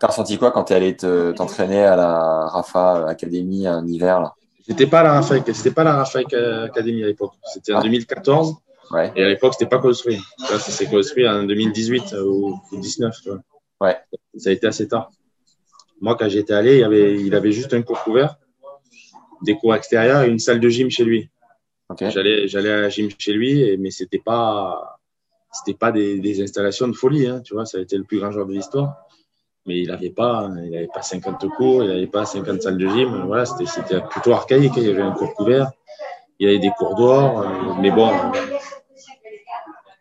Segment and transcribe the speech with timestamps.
[0.00, 4.34] T'as ressenti quoi quand t'es allé te- t'entraîner à la Rafa Academy un hiver là?
[4.66, 7.32] C'était pas la Rafa, c'était pas la Rafa Academy à l'époque.
[7.52, 7.82] C'était en Ah.
[7.82, 8.54] 2014
[8.90, 9.10] Ouais.
[9.16, 10.16] et à l'époque c'était pas construit.
[10.38, 13.14] Là, ça s'est construit en 2018 ou 2019.
[13.22, 13.40] Tu vois.
[13.80, 13.96] Ouais.
[14.36, 15.10] Ça a été assez tard.
[16.00, 18.36] Moi, quand j'étais allé, il, avait, il avait juste un cours couvert,
[19.42, 21.30] des cours extérieurs et une salle de gym chez lui.
[22.00, 24.22] J'allais, j'allais à la gym chez lui, mais c'était des
[25.52, 27.26] c'était pas des, des installations de folie.
[27.26, 28.96] Hein, tu vois, ça a été le plus grand joueur de l'histoire.
[29.66, 32.88] Mais il n'avait pas, il avait pas 50 cours, il n'avait pas 50 salles de
[32.88, 33.24] gym.
[33.26, 34.72] Voilà, c'était, plutôt archaïque.
[34.76, 35.70] Il y avait un cours couvert,
[36.40, 37.40] il y avait des cours dehors.
[37.42, 38.12] euh, mais bon, euh,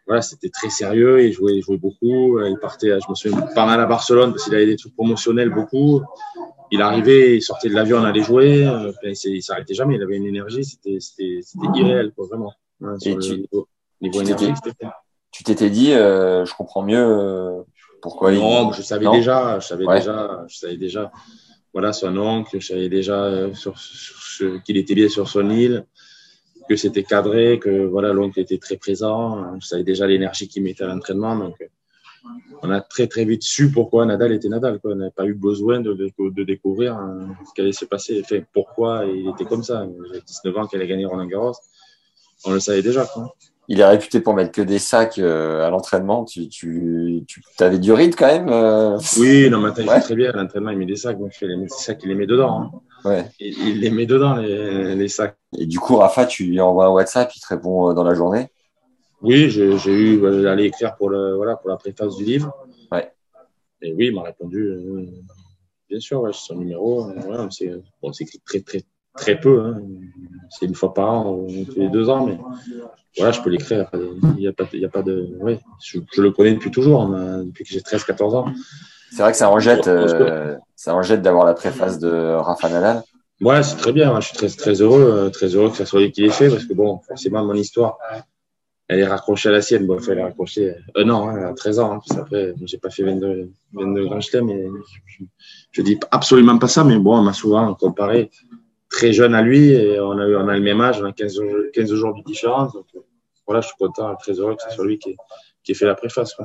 [0.08, 1.23] voilà, c'était très sérieux.
[1.23, 2.39] Il jouait, il jouait beaucoup.
[2.44, 5.49] Il partait, je me souviens, pas mal à Barcelone parce qu'il avait des trucs promotionnels
[5.49, 6.02] beaucoup.
[6.71, 8.66] Il arrivait, il sortait de l'avion, on allait jouer.
[8.66, 9.95] euh, enfin, c'est- il s'arrêtait jamais.
[9.95, 12.53] Il avait une énergie, c'était, c'était, c'était irréel, quoi, vraiment.
[12.83, 13.67] Hein, sur Et le tu- niveau,
[14.02, 14.21] niveau
[15.31, 17.61] Tu t'étais dit, euh, je comprends mieux euh,
[18.02, 18.75] pourquoi non, il.
[18.75, 19.99] je savais Non déjà, je savais Ouais.
[19.99, 21.11] déjà, je savais déjà,
[21.73, 25.49] voilà, son oncle, je savais déjà euh, sur, sur ce- qu'il était bien sur son
[25.49, 25.85] île,
[26.69, 30.83] que c'était cadré, que voilà, l'oncle était très présent, je savais déjà l'énergie qu'il mettait
[30.83, 31.66] à l'entraînement, donc euh,
[32.61, 34.91] on a très très vite su pourquoi Nadal était Nadal, quoi.
[34.91, 38.21] On n'avait pas eu besoin de, de, de découvrir hein, ce qui allait se passer,
[38.23, 39.88] enfin, pourquoi il était comme ça.
[40.08, 41.53] J'avais 19 ans qu'il allait gagner Roland Garros,
[42.45, 43.33] on le savait déjà, quoi.
[43.73, 46.25] Il est réputé pour mettre que des sacs euh, à l'entraînement.
[46.25, 49.95] Tu, tu, tu avais du rythme quand même euh Oui, non, attends, il Ouais.
[49.95, 50.30] fait très bien.
[50.31, 51.17] À l'entraînement, il met des sacs.
[51.17, 52.59] Donc, il met des sacs, il les met dedans.
[52.64, 52.72] hein.
[53.05, 53.25] Ouais.
[53.39, 55.37] Il, il les met dedans, les, les sacs.
[55.58, 58.14] Et du coup, Rafa, tu lui envoies un WhatsApp, il te répond euh, dans la
[58.14, 58.49] journée?
[59.21, 62.53] Oui, j'ai eu d'aller écrire pour, le, voilà, pour la préface du livre.
[62.92, 63.09] Ouais.
[63.82, 65.05] Et oui, il m'a répondu, euh,
[65.89, 67.05] bien sûr, ouais, c'est son numéro.
[67.09, 67.48] euh, ouais, on
[68.02, 68.82] bon, s'écrit très, très,
[69.15, 69.61] très peu.
[69.64, 69.82] hein.
[70.49, 72.38] C'est une fois par an, ou tous les deux ans, mais
[73.17, 73.89] voilà, je peux l'écrire.
[73.94, 75.36] Il n'y a pas, y a pas de.
[75.39, 78.45] Ouais, je, je le connais depuis toujours, hein, depuis que j'ai 13-14 ans.
[79.11, 82.70] C'est vrai que ça en jette, euh, ça en jette d'avoir la préface de Rafa
[82.70, 83.04] Nadal.
[83.42, 84.14] Ouais, c'est très bien.
[84.16, 84.20] hein.
[84.21, 86.48] Je suis très, très heureux, euh, très heureux que ça soit lui qui l'ait fait
[86.50, 87.98] parce que bon, forcément, mon histoire,
[88.88, 89.86] elle est raccrochée à la sienne.
[89.88, 91.92] Bon, enfin, elle est raccrochée un an, hein, à 13 ans.
[91.94, 94.66] hein, parce qu'après, j'ai pas fait 22, 22 grands chelems, mais
[95.08, 95.23] je,
[95.71, 98.30] je dis absolument pas ça, mais bon, on m'a souvent comparé
[98.89, 101.36] très jeune à lui et on a, on a le même âge, on a 15,
[101.36, 102.73] jours- 15 jours de différence.
[102.73, 102.90] Donc, euh,
[103.52, 105.17] voilà, je suis content, très heureux que ce soit lui qui ait,
[105.64, 106.36] qui ait fait la préface.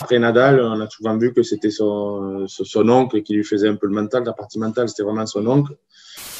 [0.00, 3.74] Après Nadal, on a souvent vu que c'était son, son, oncle qui lui faisait un
[3.74, 5.76] peu le mental, la partie mentale, c'était vraiment son oncle.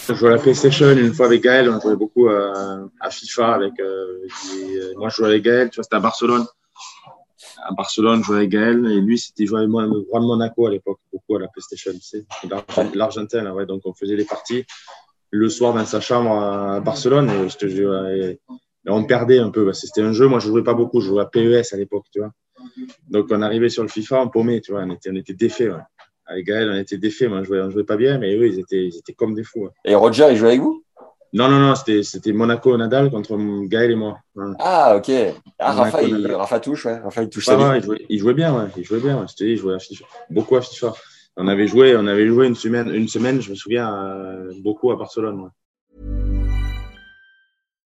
[0.09, 3.55] Je jouais à la PlayStation une fois avec Gaël, on jouait beaucoup à, à FIFA
[3.55, 3.81] avec.
[3.81, 4.19] euh,
[4.57, 6.47] et, euh, moi, je jouais avec Gaël, tu vois, c'était à Barcelone.
[7.67, 10.27] À Barcelone, je jouais avec Gaël et lui, c'était jouait avec moi, le roi de
[10.27, 13.67] Monaco à l'époque, beaucoup à la PlayStation, tu sais, l'Argent- l'Argentin, là, ouais.
[13.67, 14.65] Donc, on faisait les parties
[15.31, 18.39] le soir dans sa chambre à Barcelone et je te jure, et
[18.87, 20.27] on perdait un peu parce que c'était un jeu.
[20.27, 22.31] Moi, je jouais pas beaucoup, je jouais à PES à l'époque, tu vois.
[23.09, 25.71] Donc, on arrivait sur le FIFA, on paumait, tu vois, on était, on était défaits,
[25.71, 25.83] ouais.
[26.27, 27.29] Avec Gaël, on était défaits.
[27.29, 29.45] Moi, je jouais, on jouait pas bien, mais eux, ils étaient, ils étaient comme des
[29.45, 29.65] fous.
[29.65, 29.71] ouais.
[29.85, 30.83] Et Roger, il joue avec vous?
[31.35, 33.37] Non, non, non, c'était, c'était Monaco Nadal contre
[33.67, 34.19] Gaël et moi.
[34.37, 34.53] Ouais.
[34.61, 35.11] Ah, ok.
[35.59, 36.33] Ah, Rafa, il.
[36.33, 36.99] Rafa touche, ouais.
[37.01, 38.69] Rafa, il touche il, jouait, il jouait bien, ouais.
[38.77, 39.27] Il jouait bien, ouais.
[39.29, 40.05] Je te dis, il jouait à FIFA.
[40.31, 40.95] Beaucoup à FIFA.
[41.37, 44.93] On avait joué, on avait joué une semaine, une semaine, je me souviens, euh, beaucoup
[44.93, 45.51] à Barcelone.